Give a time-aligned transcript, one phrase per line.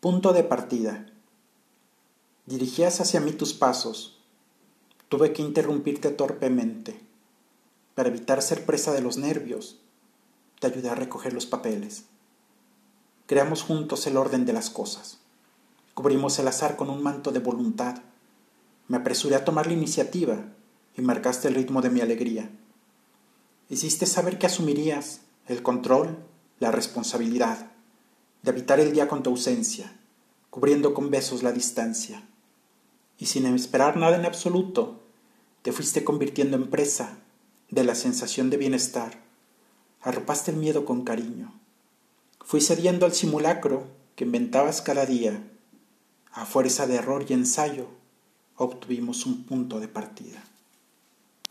[0.00, 1.04] Punto de partida.
[2.46, 4.18] Dirigías hacia mí tus pasos.
[5.10, 6.98] Tuve que interrumpirte torpemente.
[7.94, 9.78] Para evitar ser presa de los nervios,
[10.58, 12.04] te ayudé a recoger los papeles.
[13.26, 15.18] Creamos juntos el orden de las cosas.
[15.92, 18.00] Cubrimos el azar con un manto de voluntad.
[18.88, 20.46] Me apresuré a tomar la iniciativa
[20.96, 22.50] y marcaste el ritmo de mi alegría.
[23.68, 26.16] Hiciste saber que asumirías el control,
[26.58, 27.69] la responsabilidad
[28.42, 29.96] de habitar el día con tu ausencia,
[30.50, 32.22] cubriendo con besos la distancia.
[33.18, 35.00] Y sin esperar nada en absoluto,
[35.62, 37.18] te fuiste convirtiendo en presa
[37.70, 39.20] de la sensación de bienestar.
[40.00, 41.52] Arropaste el miedo con cariño.
[42.40, 45.42] Fui cediendo al simulacro que inventabas cada día.
[46.32, 47.88] A fuerza de error y ensayo,
[48.56, 50.42] obtuvimos un punto de partida.